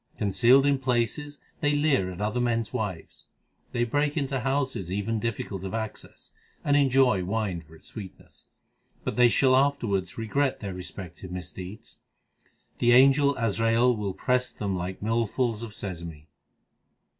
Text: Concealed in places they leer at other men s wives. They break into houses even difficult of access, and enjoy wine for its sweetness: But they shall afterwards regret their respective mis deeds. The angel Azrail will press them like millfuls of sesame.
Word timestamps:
Concealed 0.17 0.65
in 0.65 0.79
places 0.79 1.37
they 1.59 1.73
leer 1.75 2.09
at 2.09 2.19
other 2.21 2.39
men 2.41 2.61
s 2.61 2.73
wives. 2.73 3.27
They 3.71 3.83
break 3.83 4.17
into 4.17 4.39
houses 4.39 4.91
even 4.91 5.19
difficult 5.19 5.63
of 5.63 5.75
access, 5.75 6.31
and 6.63 6.75
enjoy 6.75 7.23
wine 7.23 7.61
for 7.61 7.75
its 7.75 7.89
sweetness: 7.89 8.47
But 9.03 9.15
they 9.15 9.29
shall 9.29 9.55
afterwards 9.55 10.17
regret 10.17 10.59
their 10.59 10.73
respective 10.73 11.29
mis 11.31 11.51
deeds. 11.51 11.97
The 12.79 12.93
angel 12.93 13.35
Azrail 13.35 13.95
will 13.95 14.15
press 14.15 14.49
them 14.49 14.75
like 14.75 15.01
millfuls 15.01 15.61
of 15.61 15.71
sesame. 15.71 16.27